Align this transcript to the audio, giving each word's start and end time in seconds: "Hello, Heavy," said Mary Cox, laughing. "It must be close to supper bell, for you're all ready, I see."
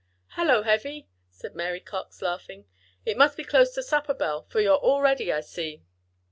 "Hello, 0.29 0.63
Heavy," 0.63 1.09
said 1.29 1.53
Mary 1.55 1.79
Cox, 1.79 2.23
laughing. 2.23 2.65
"It 3.05 3.17
must 3.17 3.37
be 3.37 3.43
close 3.43 3.71
to 3.75 3.83
supper 3.83 4.15
bell, 4.15 4.47
for 4.49 4.59
you're 4.59 4.73
all 4.77 4.99
ready, 5.03 5.31
I 5.31 5.41
see." 5.41 5.83